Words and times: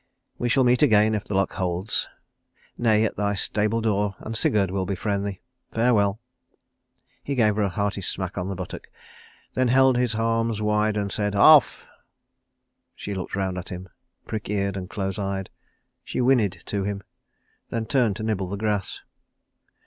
We 0.39 0.49
shall 0.49 0.63
meet 0.63 0.81
again 0.81 1.13
if 1.13 1.25
the 1.25 1.35
luck 1.35 1.53
holds. 1.53 2.09
Neigh 2.75 3.03
at 3.05 3.17
thy 3.17 3.35
stable 3.35 3.81
door 3.81 4.15
and 4.17 4.35
Sigurd 4.35 4.71
will 4.71 4.87
befriend 4.87 5.27
thee. 5.27 5.41
Farewell." 5.73 6.19
He 7.23 7.35
gave 7.35 7.55
her 7.55 7.61
a 7.61 7.69
hearty 7.69 8.01
smack 8.01 8.35
on 8.35 8.47
the 8.47 8.55
buttock, 8.55 8.89
then 9.53 9.67
held 9.67 9.97
his 9.97 10.15
arms 10.15 10.59
wide 10.59 10.97
and 10.97 11.11
said 11.11 11.35
"Off." 11.35 11.85
She 12.95 13.13
looked 13.13 13.35
round 13.35 13.59
at 13.59 13.69
him, 13.69 13.89
prick 14.25 14.49
eared 14.49 14.75
and 14.75 14.89
close 14.89 15.19
eyed. 15.19 15.51
She 16.03 16.19
whinnied 16.19 16.63
to 16.65 16.81
him, 16.83 17.03
then 17.69 17.85
turned 17.85 18.15
to 18.15 18.23
nibble 18.23 18.49
the 18.49 18.57
grass. 18.57 19.01